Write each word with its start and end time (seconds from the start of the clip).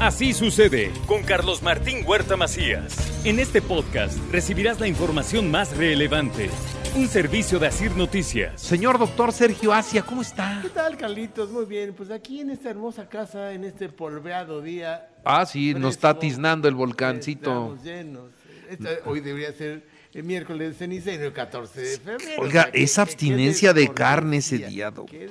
Así 0.00 0.32
sucede 0.34 0.92
con 1.06 1.22
Carlos 1.22 1.62
Martín 1.62 2.04
Huerta 2.06 2.36
Macías. 2.36 2.96
En 3.24 3.38
este 3.38 3.62
podcast 3.62 4.18
recibirás 4.30 4.78
la 4.78 4.86
información 4.88 5.50
más 5.50 5.74
relevante. 5.76 6.50
Un 6.94 7.08
servicio 7.08 7.58
de 7.58 7.66
Asir 7.68 7.92
Noticias. 7.96 8.60
Señor 8.60 8.98
doctor 8.98 9.32
Sergio 9.32 9.72
Asia, 9.72 10.02
¿cómo 10.02 10.22
está? 10.22 10.60
¿Qué 10.62 10.68
tal, 10.70 10.96
Carlitos? 10.96 11.50
Muy 11.50 11.64
bien. 11.64 11.94
Pues 11.94 12.10
aquí 12.10 12.40
en 12.40 12.50
esta 12.50 12.70
hermosa 12.70 13.08
casa, 13.08 13.52
en 13.52 13.64
este 13.64 13.88
polveado 13.88 14.60
día. 14.60 15.08
Ah, 15.24 15.44
sí, 15.46 15.74
nos 15.74 15.94
está 15.94 16.18
tiznando 16.18 16.68
el 16.68 16.74
volcancito. 16.74 17.74
Estamos 17.74 17.82
llenos. 17.82 18.30
Esta- 18.68 18.98
hoy 19.08 19.20
debería 19.20 19.52
ser 19.52 19.86
el 20.12 20.24
miércoles 20.24 20.70
de 20.72 20.74
ceniza 20.74 21.12
y 21.12 21.16
el 21.16 21.32
14 21.32 21.80
de 21.80 21.98
febrero. 21.98 22.42
Oiga, 22.42 22.70
qué- 22.70 22.82
esa 22.82 23.02
abstinencia 23.02 23.72
de 23.72 23.88
carne 23.92 24.38
ese 24.38 24.58
día, 24.58 24.90
doctor. 24.90 25.18
Qué 25.18 25.26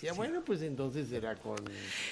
descortesía. 0.00 0.12
Bueno, 0.12 0.42
pues 0.44 0.62
entonces 0.62 1.08
será 1.08 1.36
con... 1.36 1.56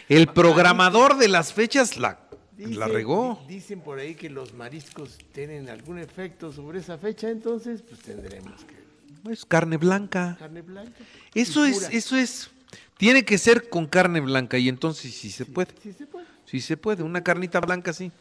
El 0.09 0.27
programador 0.29 1.17
de 1.19 1.29
las 1.29 1.53
fechas 1.53 1.97
la, 1.97 2.19
Dicen- 2.57 2.79
la 2.79 2.89
regó. 2.89 3.43
di- 3.49 3.55
Dicen 3.57 3.81
por 3.81 3.99
ahí 3.99 4.15
que 4.15 4.31
los 4.31 4.53
mariscos 4.55 5.19
tienen 5.33 5.69
algún 5.69 5.99
efecto 5.99 6.53
sobre 6.53 6.81
esa 6.81 6.99
fecha, 6.99 7.29
entonces 7.31 7.83
pues 7.83 8.01
tendremos 8.01 8.65
que... 8.65 8.87
Es 9.31 9.45
carne 9.45 9.77
blanca. 9.77 10.37
Carne 10.39 10.63
blanca. 10.63 10.93
Eso 11.35 11.65
es, 11.65 11.89
eso 11.91 12.17
es. 12.17 12.49
Tiene 12.97 13.25
que 13.25 13.39
ser 13.39 13.69
con 13.69 13.87
carne 13.87 14.21
blanca 14.21 14.57
y 14.57 14.69
entonces 14.69 15.13
sí 15.15 15.31
se 15.33 15.45
puede. 15.45 15.69
Sí 15.83 15.93
se 15.93 16.07
puede. 16.07 16.27
Sí 16.45 16.61
se 16.61 16.77
puede. 16.77 17.03
Una 17.03 17.25
carnita 17.25 17.59
blanca, 17.61 17.93
sí. 17.93 18.13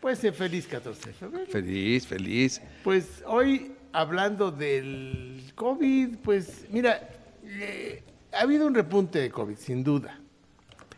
Pues 0.00 0.22
eh, 0.24 0.32
feliz 0.32 0.66
14 0.66 1.06
de 1.08 1.12
febrero. 1.14 1.46
Feliz, 1.50 2.06
feliz. 2.06 2.60
Pues 2.84 3.22
hoy, 3.26 3.72
hablando 3.92 4.50
del 4.50 5.50
COVID, 5.54 6.18
pues 6.18 6.66
mira, 6.70 7.08
eh, 7.44 8.02
ha 8.36 8.42
habido 8.42 8.66
un 8.66 8.74
repunte 8.74 9.18
de 9.18 9.30
COVID, 9.30 9.56
sin 9.56 9.82
duda. 9.84 10.20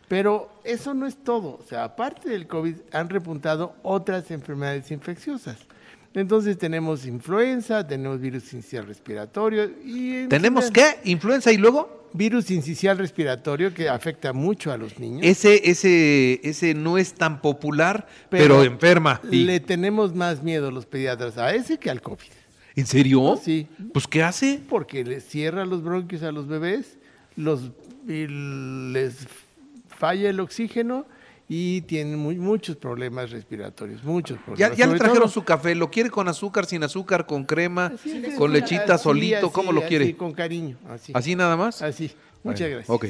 Pero 0.08 0.50
eso 0.64 0.94
no 0.94 1.06
es 1.06 1.16
todo. 1.22 1.58
O 1.58 1.64
sea, 1.68 1.84
aparte 1.84 2.30
del 2.30 2.46
COVID, 2.46 2.74
han 2.92 3.08
repuntado 3.10 3.74
otras 3.82 4.30
enfermedades 4.30 4.90
infecciosas. 4.90 5.58
Entonces 6.14 6.56
tenemos 6.56 7.04
influenza, 7.06 7.86
tenemos 7.86 8.18
virus 8.20 8.44
sincicial 8.44 8.86
respiratorio 8.86 9.70
y... 9.84 10.26
¿Tenemos 10.28 10.70
qué? 10.70 10.98
¿Influenza 11.04 11.52
y 11.52 11.58
luego? 11.58 12.08
Virus 12.14 12.46
sincicial 12.46 12.96
respiratorio 12.96 13.74
que 13.74 13.90
afecta 13.90 14.32
mucho 14.32 14.72
a 14.72 14.78
los 14.78 14.98
niños. 14.98 15.20
Ese, 15.26 15.68
ese, 15.70 16.40
ese 16.42 16.72
no 16.72 16.96
es 16.96 17.12
tan 17.12 17.42
popular, 17.42 18.08
pero, 18.30 18.44
Pero 18.56 18.64
enferma. 18.64 19.20
Y- 19.30 19.44
Le 19.44 19.60
tenemos 19.60 20.14
más 20.14 20.42
miedo 20.42 20.70
los 20.70 20.86
pediatras 20.86 21.36
a 21.36 21.54
ese 21.54 21.76
que 21.78 21.90
al 21.90 22.00
COVID. 22.00 22.24
¿En 22.74 22.86
serio? 22.86 23.38
Sí. 23.42 23.66
Pues 23.92 24.06
¿qué 24.06 24.22
hace? 24.22 24.60
porque 24.70 25.04
les 25.04 25.24
cierra 25.24 25.66
los 25.66 25.82
bronquios 25.82 26.22
a 26.22 26.32
los 26.32 26.48
bebés, 26.48 26.96
los, 27.38 27.70
y 28.06 28.26
les 28.92 29.26
falla 29.88 30.28
el 30.30 30.40
oxígeno 30.40 31.06
y 31.48 31.80
tienen 31.82 32.18
muy- 32.18 32.36
muchos 32.36 32.76
problemas 32.76 33.30
respiratorios, 33.30 34.02
muchos 34.04 34.38
Ya, 34.38 34.44
problemas. 34.44 34.76
ya 34.76 34.84
le 34.84 34.90
Sobre 34.90 34.98
trajeron 34.98 35.22
todo- 35.22 35.32
su 35.32 35.44
café. 35.44 35.74
¿Lo 35.74 35.90
quiere 35.90 36.10
con 36.10 36.28
azúcar, 36.28 36.66
sin 36.66 36.82
azúcar, 36.84 37.26
con 37.26 37.44
crema, 37.44 37.86
Así 37.94 38.22
con 38.36 38.52
lechita, 38.52 38.94
así, 38.94 39.04
solito? 39.04 39.46
así, 39.46 39.50
¿Cómo 39.52 39.72
lo 39.72 39.80
así, 39.80 39.88
quiere? 39.88 40.16
con 40.16 40.32
cariño, 40.32 40.76
así. 40.90 41.12
¿Así 41.14 41.34
nada 41.36 41.56
más? 41.56 41.80
Así. 41.80 42.10
Muchas 42.44 42.68
Bueno, 42.68 42.76
gracias. 42.86 42.90
ok. 42.90 43.06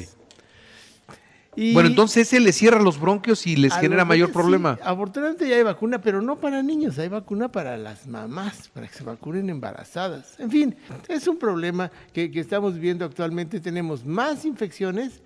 Y 1.55 1.73
Bueno, 1.73 1.89
entonces 1.89 2.27
ese 2.27 2.39
le 2.39 2.53
cierra 2.53 2.81
los 2.81 2.99
bronquios 2.99 3.45
y 3.47 3.55
les 3.55 3.73
genera 3.73 4.05
mayor 4.05 4.27
sí, 4.29 4.33
problema. 4.33 4.77
afortunadamente 4.83 5.49
ya 5.49 5.55
hay 5.55 5.63
vacuna, 5.63 5.99
pero 5.99 6.21
no 6.21 6.37
para 6.37 6.61
niños, 6.63 6.97
hay 6.99 7.09
vacuna 7.09 7.51
para 7.51 7.75
las 7.75 8.07
mamás, 8.07 8.69
para 8.69 8.87
que 8.87 8.93
se 8.93 9.03
vacunen 9.03 9.49
embarazadas. 9.49 10.39
En 10.39 10.51
fin, 10.51 10.75
es 11.07 11.27
un 11.27 11.37
problema 11.37 11.91
que, 12.13 12.29
que 12.31 12.39
estamos 12.39 12.77
viendo 12.77 13.03
actualmente. 13.03 13.59
Tenemos 13.59 14.05
más 14.05 14.45
infecciones 14.45 15.21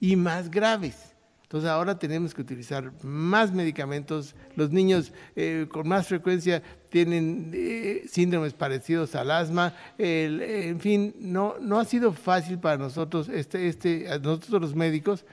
y 0.00 0.14
más 0.16 0.50
graves. 0.50 0.96
Entonces 1.42 1.70
ahora 1.70 1.96
tenemos 1.98 2.34
que 2.34 2.42
utilizar 2.42 2.92
más 3.04 3.52
medicamentos. 3.52 4.34
Los 4.56 4.70
niños 4.72 5.12
eh, 5.36 5.66
con 5.70 5.86
más 5.88 6.08
frecuencia 6.08 6.62
tienen 6.90 7.50
eh, 7.54 8.04
síndromes 8.08 8.52
parecidos 8.52 9.14
al 9.14 9.30
asma. 9.30 9.72
El- 9.98 10.42
en 10.42 10.80
fin, 10.80 11.14
no, 11.20 11.54
no 11.60 11.78
ha 11.78 11.84
sido 11.84 12.12
fácil 12.12 12.58
para 12.58 12.78
nosotros, 12.78 13.28
este, 13.28 13.68
este, 13.68 14.06
nosotros 14.22 14.60
los 14.60 14.74
médicos, 14.74 15.24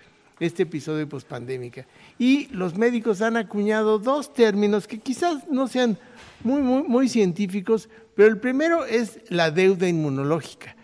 este 0.44 0.64
episodio 0.64 1.08
pospandémica. 1.08 1.86
Y 2.20 2.48
los 2.48 2.78
médicos 2.78 3.22
han 3.22 3.38
acuñado 3.38 4.00
dos 4.00 4.34
términos 4.34 4.88
que 4.88 5.00
quizás 5.00 5.48
no 5.50 5.68
sean 5.68 5.98
muy, 6.44 6.62
muy, 6.62 7.10
científicos, 7.10 7.90
pero 8.16 8.30
el 8.30 8.40
primero 8.40 8.86
es 8.86 9.20
la 9.30 9.52
deuda 9.52 9.88
inmunológica. 9.88 10.76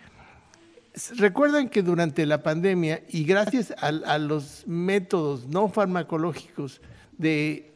Recuerdan 1.16 1.68
que 1.68 1.82
durante 1.82 2.26
la 2.26 2.42
pandemia 2.42 3.02
y 3.08 3.24
gracias 3.24 3.72
a, 3.78 3.88
a 3.88 4.18
los 4.18 4.66
métodos 4.66 5.46
no 5.46 5.68
farmacológicos 5.68 6.80
de 7.16 7.70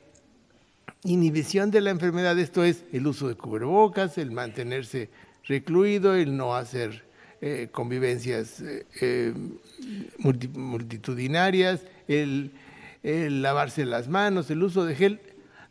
inhibición 1.05 1.71
de 1.71 1.81
la 1.81 1.91
enfermedad, 1.91 2.39
esto 2.39 2.65
es 2.65 2.85
el 2.93 3.07
uso 3.07 3.29
de 3.29 3.37
cubrebocas, 3.37 4.19
el 4.19 4.31
mantenerse 4.31 5.11
recluido, 5.45 6.15
el 6.15 6.37
no 6.37 6.55
hacer 6.57 7.05
eh, 7.47 7.69
convivencias 7.71 8.63
eh, 8.63 8.87
eh, 9.03 9.35
multi- 10.19 10.49
multitudinarias, 10.49 11.83
el, 12.09 12.53
el 13.03 13.43
lavarse 13.43 13.85
las 13.85 14.09
manos, 14.09 14.51
el 14.51 14.63
uso 14.63 14.87
de 14.87 14.95
gel, 14.95 15.21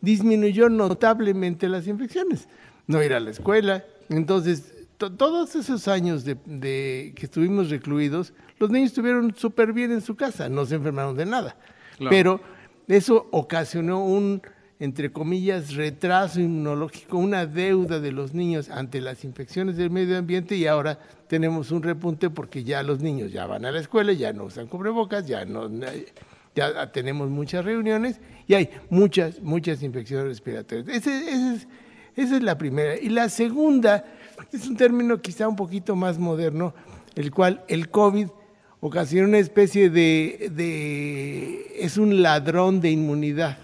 disminuyó 0.02 0.70
notablemente 0.70 1.68
las 1.68 1.88
infecciones. 1.88 2.48
No 2.86 3.02
ir 3.02 3.14
a 3.14 3.20
la 3.20 3.32
escuela. 3.32 3.84
Entonces, 4.10 4.74
to- 4.98 5.14
todos 5.14 5.56
esos 5.56 5.88
años 5.88 6.26
de, 6.26 6.38
de 6.46 7.14
que 7.16 7.26
estuvimos 7.26 7.72
recluidos, 7.72 8.34
los 8.60 8.70
niños 8.70 8.90
estuvieron 8.92 9.34
súper 9.36 9.74
bien 9.74 9.92
en 9.92 10.02
su 10.02 10.16
casa, 10.16 10.50
no 10.50 10.66
se 10.68 10.76
enfermaron 10.76 11.18
de 11.18 11.26
nada. 11.26 11.56
Claro. 11.98 12.10
Pero 12.12 12.42
eso 12.88 13.28
ocasionó 13.32 14.06
un, 14.06 14.42
entre 14.84 15.14
comillas, 15.14 15.76
retraso 15.76 16.42
inmunológico, 16.42 17.18
una 17.18 17.46
deuda 17.46 18.02
de 18.02 18.12
los 18.12 18.34
niños 18.34 18.70
ante 18.70 19.00
las 19.00 19.24
infecciones 19.24 19.78
del 19.78 19.90
medio 19.90 20.18
ambiente 20.18 20.58
y 20.58 20.68
ahora 20.68 21.00
tenemos 21.28 21.72
un 21.72 21.84
repunte 21.84 22.30
porque 22.30 22.66
ya 22.66 22.84
los 22.84 23.00
niños 23.00 23.32
ya 23.32 23.46
van 23.46 23.64
a 23.64 23.72
la 23.72 23.80
escuela, 23.80 24.12
ya 24.12 24.34
no 24.34 24.44
usan 24.44 24.68
cubrebocas, 24.68 25.26
ya 25.26 25.46
no 25.46 25.70
ya 26.56 26.92
tenemos 26.92 27.30
muchas 27.30 27.64
reuniones 27.64 28.20
y 28.46 28.56
hay 28.56 28.70
muchas, 28.90 29.42
muchas 29.42 29.82
infecciones 29.84 30.28
respiratorias. 30.28 30.88
Es- 31.08 31.68
esa 32.16 32.36
es 32.38 32.44
la 32.44 32.58
primera. 32.58 32.96
Y 33.00 33.08
la 33.10 33.30
segunda 33.30 34.04
es 34.52 34.68
un 34.68 34.76
término 34.76 35.22
quizá 35.22 35.48
un 35.48 35.56
poquito 35.56 35.96
más 35.96 36.20
moderno, 36.20 36.76
el 37.16 37.32
cual 37.32 37.64
el 37.70 37.90
COVID 37.90 38.28
ocasiona 38.82 39.30
una 39.30 39.40
especie 39.40 39.90
de- 39.90 41.72
es 41.80 41.98
un 41.98 42.22
ladrón 42.22 42.82
de 42.82 42.92
inmunidad. 42.92 43.58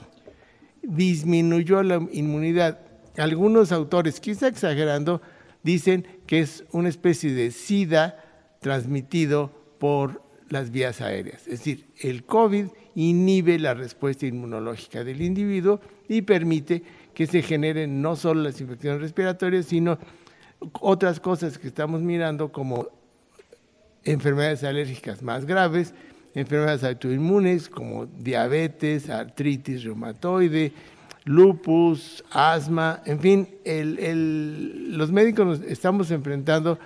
Disminuyó 0.82 1.84
la 1.84 2.06
inmunidad. 2.12 2.80
Algunos 3.18 3.72
autores, 3.72 4.20
quizá 4.20 4.48
exagerando, 4.48 5.22
dicen 5.64 6.08
que 6.26 6.40
es 6.40 6.64
una 6.72 6.90
especie 6.90 7.34
de 7.34 7.52
SIDA 7.52 8.24
transmitido 8.60 9.52
por 9.80 10.22
las 10.50 10.72
vías 10.72 11.02
aéreas. 11.02 11.42
Es 11.48 11.60
decir, 11.60 11.88
el 12.00 12.26
COVID 12.26 12.68
inhibe 12.96 13.60
la 13.60 13.74
respuesta 13.74 14.26
inmunológica 14.26 15.04
del 15.04 15.22
individuo 15.22 15.80
y 16.08 16.22
permite 16.24 16.84
que 17.14 17.28
se 17.28 17.42
generen 17.42 18.02
no 18.02 18.16
solo 18.16 18.42
las 18.44 18.60
infecciones 18.60 19.02
respiratorias, 19.02 19.66
sino 19.66 20.00
otras 20.82 21.20
cosas 21.20 21.58
que 21.58 21.68
estamos 21.68 22.02
mirando 22.02 22.52
como 22.52 22.88
enfermedades 24.04 24.64
alérgicas 24.64 25.22
más 25.22 25.46
graves, 25.46 25.94
enfermedades 26.40 26.84
autoinmunes 26.84 27.70
como 27.70 28.06
diabetes, 28.06 29.10
artritis 29.10 29.84
reumatoide, 29.84 30.74
lupus, 31.26 32.24
asma, 32.32 33.02
en 33.06 33.20
fin, 33.20 33.48
los 33.64 35.12
médicos 35.12 35.46
nos 35.46 35.62
estamos 35.62 36.10
enfrentando 36.12 36.80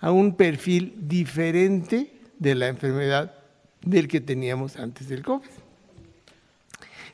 a 0.00 0.12
un 0.12 0.34
perfil 0.34 0.94
diferente 0.98 2.12
de 2.38 2.54
la 2.54 2.68
enfermedad 2.68 3.34
del 3.82 4.06
que 4.08 4.20
teníamos 4.20 4.76
antes 4.76 5.08
del 5.08 5.22
COVID. 5.22 5.48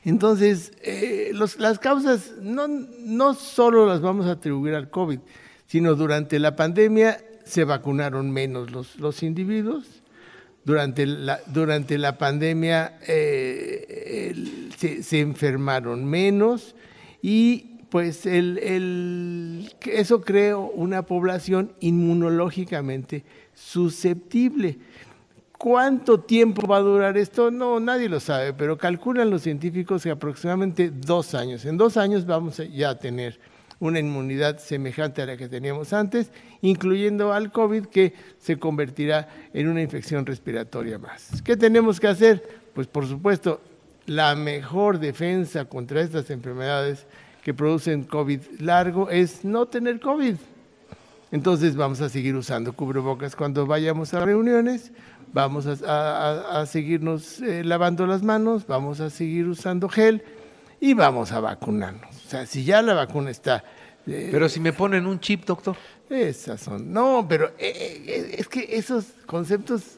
Entonces, 0.03 0.73
eh, 0.81 1.31
las 1.33 1.79
causas 1.79 2.33
no, 2.41 3.33
solo 3.33 3.87
las 3.87 4.01
vamos 4.01 4.25
a 4.25 4.31
atribuir 4.31 4.75
al 4.75 4.89
COVID, 4.89 5.19
sino 5.67 5.95
durante 5.95 6.37
la 6.39 6.57
pandemia 6.57 7.23
se 7.45 7.63
vacunaron 7.63 8.29
menos 8.31 8.71
los 8.97 9.23
individuos. 9.23 10.02
Durante 10.65 11.05
la, 11.05 11.41
durante 11.47 11.97
la 11.97 12.17
pandemia 12.17 12.99
eh, 13.05 14.69
se, 14.77 15.03
se 15.03 15.19
enfermaron 15.19 16.05
menos 16.05 16.75
y 17.21 17.73
pues 17.89 18.25
el, 18.25 19.69
eso 19.85 20.21
creó 20.21 20.61
una 20.61 21.03
población 21.03 21.73
inmunológicamente 21.79 23.23
susceptible. 23.53 24.79
¿Cuánto 25.59 26.19
tiempo 26.19 26.65
va 26.65 26.77
a 26.77 26.79
durar 26.81 27.17
esto? 27.17 27.51
No, 27.51 27.79
nadie 27.79 28.09
lo 28.09 28.19
sabe, 28.19 28.51
pero 28.51 28.79
calculan 28.79 29.29
los 29.29 29.43
científicos 29.43 30.01
que 30.01 30.09
aproximadamente 30.09 30.89
dos 30.89 31.35
años. 31.35 31.65
En 31.65 31.77
dos 31.77 31.95
años 31.95 32.25
vamos 32.25 32.59
a 32.59 32.63
ya 32.63 32.89
a 32.89 32.97
tener 32.97 33.39
una 33.83 33.99
inmunidad 33.99 34.59
semejante 34.59 35.21
a 35.21 35.25
la 35.25 35.35
que 35.35 35.49
teníamos 35.49 35.91
antes, 35.91 36.31
incluyendo 36.61 37.33
al 37.33 37.51
COVID, 37.51 37.87
que 37.87 38.13
se 38.39 38.57
convertirá 38.57 39.27
en 39.53 39.67
una 39.67 39.81
infección 39.81 40.25
respiratoria 40.25 40.97
más. 40.97 41.41
¿Qué 41.43 41.57
tenemos 41.57 41.99
que 41.99 42.07
hacer? 42.07 42.61
Pues 42.73 42.87
por 42.87 43.05
supuesto, 43.05 43.59
la 44.05 44.35
mejor 44.35 44.99
defensa 44.99 45.65
contra 45.65 45.99
estas 45.99 46.29
enfermedades 46.29 47.05
que 47.43 47.53
producen 47.53 48.03
COVID 48.03 48.39
largo 48.59 49.09
es 49.09 49.43
no 49.43 49.65
tener 49.65 49.99
COVID. 49.99 50.35
Entonces 51.33 51.75
vamos 51.75 51.99
a 51.99 52.07
seguir 52.07 52.37
usando 52.37 52.71
cubrebocas 52.71 53.35
cuando 53.35 53.67
vayamos 53.67 54.13
a 54.13 54.23
reuniones, 54.23 54.93
vamos 55.33 55.65
a, 55.67 56.65
seguirnos 56.67 57.41
eh, 57.41 57.65
lavando 57.65 58.07
las 58.07 58.23
manos, 58.23 58.65
vamos 58.65 59.01
a 59.01 59.09
seguir 59.09 59.47
usando 59.49 59.89
gel 59.89 60.23
y 60.83 60.93
vamos 60.93 61.31
a 61.31 61.39
vacunarnos. 61.39 62.13
O 62.25 62.29
sea, 62.29 62.45
si 62.45 62.65
ya 62.65 62.81
la 62.81 62.93
vacuna 62.93 63.31
está... 63.31 63.63
Eh, 64.05 64.27
pero 64.29 64.49
si 64.49 64.59
me 64.59 64.73
ponen 64.73 65.07
un 65.07 65.17
chip, 65.17 65.45
doctor. 65.45 65.77
Esas 66.09 66.59
son... 66.59 66.91
No, 66.91 67.25
pero 67.25 67.53
eh, 67.57 68.35
es 68.37 68.49
que 68.49 68.67
esos 68.69 69.05
conceptos 69.25 69.97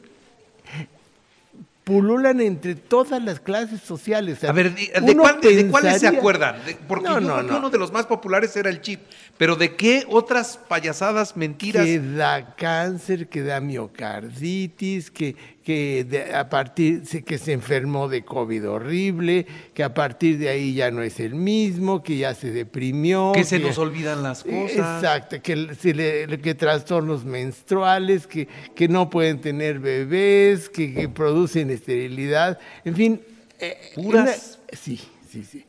pululan 1.82 2.40
entre 2.40 2.76
todas 2.76 3.20
las 3.20 3.40
clases 3.40 3.80
sociales. 3.80 4.44
a 4.44 4.52
ver, 4.52 4.76
¿de, 4.76 5.68
cuáles 5.68 6.00
se 6.00 6.06
acuerdan? 6.06 6.56
porque 6.86 7.08
uno 7.08 7.68
de 7.68 7.78
los 7.78 7.92
más 7.92 8.06
populares 8.06 8.56
era 8.56 8.70
el 8.70 8.80
chip. 8.80 9.00
Pero 9.36 9.56
¿de 9.56 9.74
qué 9.74 10.04
otras 10.08 10.56
payasadas, 10.68 11.36
mentiras? 11.36 11.84
Que 11.84 11.98
da 11.98 12.54
cáncer, 12.54 13.28
que 13.28 13.42
da 13.42 13.60
miocarditis, 13.60 15.10
que, 15.10 15.34
que 15.66 16.24
a 16.32 16.48
partir 16.48 17.02
que 17.24 17.38
se 17.38 17.52
enfermó 17.52 18.06
de 18.06 18.24
COVID 18.24 18.70
horrible, 18.70 19.48
que 19.74 19.82
a 19.82 19.92
partir 19.92 20.38
de 20.38 20.48
ahí 20.48 20.74
ya 20.74 20.92
no 20.92 21.02
es 21.02 21.18
el 21.18 21.34
mismo, 21.34 22.04
que 22.04 22.18
ya 22.18 22.34
se 22.34 22.52
deprimió. 22.52 23.32
Que, 23.34 23.42
se 23.42 23.58
nos 23.58 23.76
olvidan 23.76 24.22
las 24.22 24.44
cosas. 24.44 24.70
Exacto, 24.70 25.42
que, 25.42 26.38
que 26.40 26.54
trastornos 26.54 27.24
menstruales, 27.24 28.28
que, 28.28 28.46
que 28.76 28.86
no 28.86 29.10
pueden 29.10 29.40
tener 29.40 29.80
bebés, 29.80 30.68
que, 30.68 31.08
producen 31.08 31.70
esterilidad, 31.70 32.60
en 32.84 32.94
fin. 32.94 33.20
Eh, 33.58 33.76
Puras. 33.96 34.60
sí, 34.70 35.00
sí, 35.28 35.42
sí. 35.42 35.64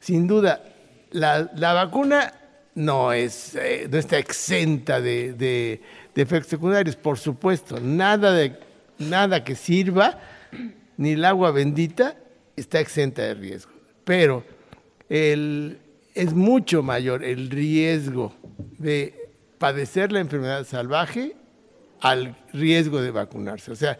Sin 0.00 0.28
duda, 0.28 0.62
la, 1.10 1.50
la 1.56 1.72
vacuna 1.72 2.34
no, 2.76 3.12
es, 3.12 3.56
eh, 3.56 3.88
no 3.90 3.98
está 3.98 4.16
exenta 4.16 5.00
de, 5.00 5.32
de, 5.32 5.80
de 6.14 6.22
efectos 6.22 6.50
secundarios, 6.50 6.94
por 6.94 7.18
supuesto. 7.18 7.80
Nada 7.80 8.32
de 8.32 8.69
nada 9.00 9.42
que 9.42 9.56
sirva, 9.56 10.20
ni 10.96 11.12
el 11.12 11.24
agua 11.24 11.50
bendita 11.50 12.16
está 12.56 12.80
exenta 12.80 13.22
de 13.22 13.34
riesgo. 13.34 13.72
Pero 14.04 14.44
es 15.08 16.34
mucho 16.34 16.82
mayor 16.82 17.24
el 17.24 17.50
riesgo 17.50 18.34
de 18.78 19.30
padecer 19.58 20.12
la 20.12 20.20
enfermedad 20.20 20.64
salvaje 20.64 21.36
al 22.00 22.36
riesgo 22.52 23.02
de 23.02 23.10
vacunarse. 23.10 23.72
O 23.72 23.76
sea, 23.76 23.98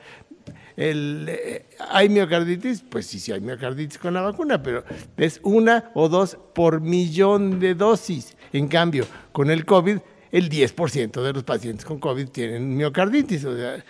eh, 0.76 1.67
¿hay 1.91 2.08
miocarditis? 2.08 2.82
Pues 2.88 3.06
sí, 3.06 3.19
sí 3.19 3.32
hay 3.32 3.41
miocarditis 3.41 3.99
con 3.99 4.14
la 4.14 4.23
vacuna, 4.23 4.62
pero 4.62 4.85
es 5.17 5.41
una 5.43 5.91
o 5.94 6.08
dos 6.08 6.38
por 6.55 6.81
millón 6.81 7.61
de 7.61 7.75
dosis. 7.75 8.37
En 8.53 8.69
cambio, 8.69 9.06
con 9.32 9.50
el 9.50 9.64
COVID, 9.64 9.99
el 10.32 10.49
10% 10.49 11.23
de 11.23 11.32
los 11.32 11.44
pacientes 11.44 11.85
con 11.85 11.99
COVID 11.99 12.29
tienen 12.29 12.77
miocarditis. 12.77 13.44
O 13.44 13.56
sea, 13.56 13.85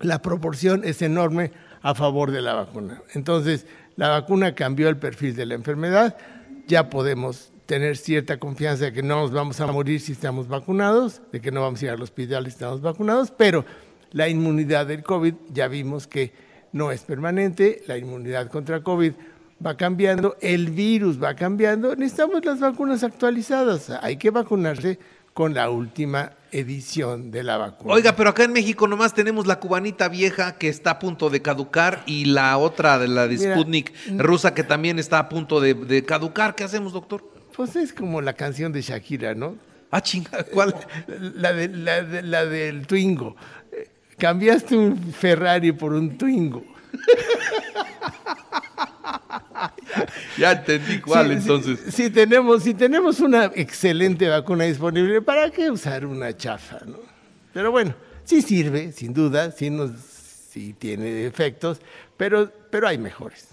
la 0.00 0.22
proporción 0.22 0.82
es 0.84 1.02
enorme 1.02 1.52
a 1.82 1.94
favor 1.94 2.30
de 2.30 2.42
la 2.42 2.54
vacuna. 2.54 3.02
Entonces, 3.14 3.66
la 3.96 4.10
vacuna 4.10 4.54
cambió 4.54 4.88
el 4.88 4.98
perfil 4.98 5.34
de 5.36 5.46
la 5.46 5.54
enfermedad, 5.54 6.16
ya 6.66 6.90
podemos 6.90 7.52
tener 7.64 7.96
cierta 7.96 8.38
confianza 8.38 8.86
de 8.86 8.92
que 8.92 9.02
no 9.02 9.22
nos 9.22 9.32
vamos 9.32 9.60
a 9.60 9.66
morir 9.66 10.00
si 10.00 10.12
estamos 10.12 10.48
vacunados, 10.48 11.22
de 11.32 11.40
que 11.40 11.50
no 11.50 11.62
vamos 11.62 11.82
a 11.82 11.86
ir 11.86 11.90
al 11.90 12.02
hospital 12.02 12.44
si 12.44 12.50
estamos 12.50 12.80
vacunados, 12.80 13.30
pero 13.30 13.64
la 14.12 14.28
inmunidad 14.28 14.86
del 14.86 15.02
COVID 15.02 15.34
ya 15.52 15.66
vimos 15.66 16.06
que 16.06 16.32
no 16.72 16.92
es 16.92 17.02
permanente, 17.02 17.82
la 17.86 17.96
inmunidad 17.96 18.48
contra 18.50 18.82
COVID 18.82 19.12
va 19.64 19.76
cambiando, 19.76 20.36
el 20.40 20.70
virus 20.70 21.22
va 21.22 21.34
cambiando, 21.34 21.96
necesitamos 21.96 22.44
las 22.44 22.60
vacunas 22.60 23.02
actualizadas, 23.02 23.90
hay 23.90 24.16
que 24.16 24.30
vacunarse 24.30 24.98
con 25.32 25.52
la 25.52 25.68
última 25.68 26.32
edición 26.50 27.30
de 27.30 27.42
la 27.42 27.58
vacuna. 27.58 27.92
Oiga, 27.92 28.16
pero 28.16 28.30
acá 28.30 28.44
en 28.44 28.52
México 28.52 28.88
nomás 28.88 29.12
tenemos 29.12 29.46
la 29.46 29.60
cubanita 29.60 30.08
vieja 30.08 30.56
que 30.56 30.68
está 30.68 30.92
a 30.92 30.98
punto 30.98 31.28
de 31.28 31.42
caducar 31.42 32.02
y 32.06 32.24
la 32.24 32.56
otra 32.56 32.98
de 32.98 33.08
la 33.08 33.28
de 33.28 33.36
Sputnik 33.36 33.92
rusa 34.16 34.54
que 34.54 34.62
también 34.62 34.98
está 34.98 35.18
a 35.18 35.28
punto 35.28 35.60
de, 35.60 36.04
caducar. 36.06 36.54
¿Qué 36.54 36.64
hacemos, 36.64 36.94
doctor? 36.94 37.22
Pues 37.54 37.76
es 37.76 37.92
como 37.92 38.22
la 38.22 38.32
canción 38.32 38.72
de 38.72 38.80
Shakira, 38.80 39.34
¿no? 39.34 39.56
Ah, 39.90 40.00
chinga, 40.00 40.42
¿cuál? 40.44 40.74
La, 41.06 41.52
de, 41.52 41.68
la, 41.68 42.02
la 42.02 42.46
del 42.46 42.86
Twingo. 42.86 43.36
Cambiaste 44.18 44.76
un 44.76 45.12
Ferrari 45.12 45.72
por 45.72 45.92
un 45.92 46.16
Twingo. 46.16 46.64
Ya 50.38 50.52
entendí 50.52 51.00
cuál 51.00 51.32
entonces. 51.32 51.80
Si, 51.94 52.10
tenemos, 52.10 52.62
si 52.62 52.74
tenemos 52.74 53.20
una 53.20 53.46
excelente 53.54 54.28
vacuna 54.28 54.64
disponible, 54.64 55.22
¿para 55.22 55.50
qué 55.50 55.70
usar 55.70 56.06
una 56.06 56.36
chafa? 56.36 56.80
¿no? 56.86 56.98
Pero 57.52 57.70
bueno, 57.70 57.94
sí 58.24 58.42
sirve, 58.42 58.92
sin 58.92 59.12
duda, 59.14 59.50
sí, 59.50 59.70
nos, 59.70 59.90
sí 60.50 60.74
tiene 60.78 61.26
efectos, 61.26 61.80
pero, 62.16 62.50
pero 62.70 62.88
hay 62.88 62.98
mejores. 62.98 63.48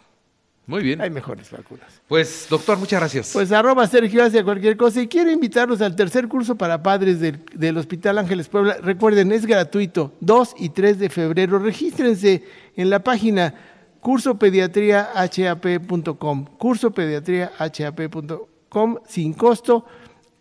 Muy 0.66 0.82
bien. 0.82 1.02
Hay 1.02 1.10
mejores 1.10 1.52
vacunas. 1.52 2.02
Pues, 2.08 2.48
doctor, 2.50 2.78
muchas 2.78 3.02
gracias. 3.02 3.32
Pues 3.34 3.52
arroba 3.52 3.86
Sergio 3.86 4.24
hacia 4.24 4.46
cualquier 4.46 4.78
cosa. 4.78 5.02
Y 5.02 5.08
quiero 5.08 5.30
invitarlos 5.30 5.82
al 5.82 5.94
tercer 5.94 6.30
curso 6.30 6.56
para 6.56 6.82
padres 6.82 7.20
del, 7.20 7.42
del, 7.54 7.78
Hospital 7.78 8.18
Ángeles 8.18 8.48
Puebla. 8.48 8.78
Recuerden, 8.82 9.34
es 9.34 9.46
gratuito. 9.46 10.14
2 10.22 10.56
y 10.60 10.70
3 10.70 11.00
de 11.00 11.10
febrero. 11.10 11.60
Regístrense 11.60 12.46
en 12.78 12.90
la 12.90 13.04
página 13.04 13.54
cursopediatriahap.com, 14.04 16.46
cursopediatriahap.com 16.58 18.98
sin 19.08 19.34
costo, 19.34 19.86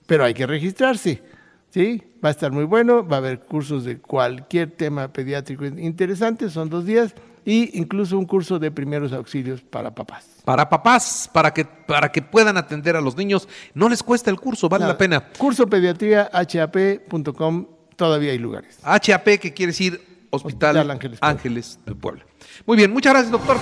pero 0.07 0.25
hay 0.25 0.35
que 0.35 0.47
registrarse. 0.47 1.23
¿sí? 1.71 2.03
Va 2.23 2.29
a 2.29 2.33
estar 2.33 2.53
muy 2.53 2.65
bueno, 2.65 3.07
va 3.07 3.17
a 3.17 3.19
haber 3.19 3.41
cursos 3.41 3.85
de 3.85 3.99
cualquier 3.99 4.73
tema 4.73 5.09
pediátrico 5.09 5.65
interesante, 5.65 6.51
son 6.51 6.69
dos 6.69 6.85
días, 6.85 7.15
y 7.45 7.77
incluso 7.79 8.19
un 8.19 8.27
curso 8.27 8.59
de 8.59 8.71
primeros 8.71 9.13
auxilios 9.13 9.63
para 9.63 9.95
papás. 9.95 10.27
Para 10.45 10.69
papás, 10.69 11.31
para 11.33 11.53
que, 11.53 11.65
para 11.65 12.13
que 12.13 12.23
puedan 12.23 12.57
atender 12.57 12.95
a 12.97 13.01
los 13.01 13.17
niños. 13.17 13.49
No 13.75 13.89
les 13.89 14.01
cuesta 14.03 14.31
el 14.31 14.39
curso, 14.39 14.69
vale 14.69 14.87
la 14.87 14.99
pena. 14.99 15.29
Cursopediatriahap.com, 15.39 17.67
todavía 17.97 18.33
hay 18.33 18.39
lugares. 18.39 18.79
HAP, 18.83 19.25
que 19.41 19.53
quiere 19.53 19.73
decir 19.73 20.12
Hospital, 20.33 20.91
Ángeles, 20.91 21.19
Ángeles 21.21 21.79
de 21.85 21.95
Puebla. 21.95 22.25
Muy 22.67 22.77
bien, 22.79 22.91
muchas 22.91 23.13
gracias, 23.13 23.31
doctor. 23.31 23.59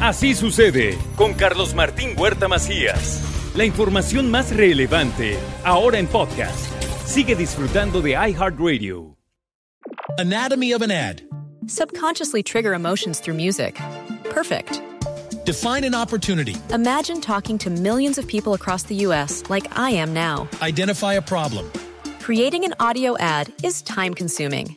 Así 0.00 0.34
sucede 0.34 0.96
con 1.16 1.34
Carlos 1.34 1.74
Martín 1.74 2.14
Huerta 2.16 2.46
Macías. 2.46 3.20
La 3.56 3.64
información 3.64 4.30
más 4.30 4.54
relevante, 4.54 5.36
ahora 5.64 5.98
en 5.98 6.06
podcast. 6.06 6.70
Sigue 7.04 7.34
disfrutando 7.34 8.00
de 8.00 8.12
iHeartRadio. 8.12 9.16
Anatomy 10.18 10.72
of 10.72 10.82
an 10.82 10.90
ad. 10.90 11.22
Subconsciously 11.66 12.42
trigger 12.42 12.74
emotions 12.74 13.20
through 13.20 13.36
music. 13.36 13.80
Perfect. 14.30 14.80
Define 15.44 15.84
an 15.84 15.94
opportunity. 15.94 16.56
Imagine 16.72 17.20
talking 17.20 17.58
to 17.58 17.70
millions 17.70 18.18
of 18.18 18.26
people 18.26 18.54
across 18.54 18.84
the 18.84 18.94
U.S. 19.06 19.42
like 19.50 19.66
I 19.76 19.90
am 19.90 20.14
now. 20.14 20.48
Identify 20.62 21.14
a 21.14 21.22
problem. 21.22 21.70
Creating 22.20 22.64
an 22.64 22.74
audio 22.80 23.16
ad 23.18 23.52
is 23.62 23.82
time 23.82 24.14
consuming. 24.14 24.76